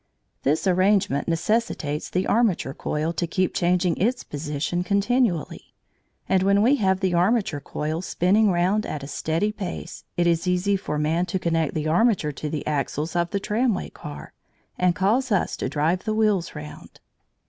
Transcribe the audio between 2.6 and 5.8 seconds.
coil to keep changing its position continually,